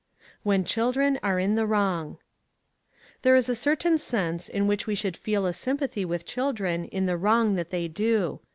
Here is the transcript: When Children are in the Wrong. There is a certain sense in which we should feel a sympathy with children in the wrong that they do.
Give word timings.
When 0.41 0.63
Children 0.65 1.19
are 1.21 1.37
in 1.37 1.53
the 1.53 1.67
Wrong. 1.67 2.17
There 3.21 3.35
is 3.35 3.49
a 3.49 3.55
certain 3.55 3.99
sense 3.99 4.49
in 4.49 4.65
which 4.65 4.87
we 4.87 4.95
should 4.95 5.15
feel 5.15 5.45
a 5.45 5.53
sympathy 5.53 6.05
with 6.05 6.25
children 6.25 6.85
in 6.85 7.05
the 7.05 7.17
wrong 7.17 7.53
that 7.53 7.69
they 7.69 7.87
do. 7.87 8.39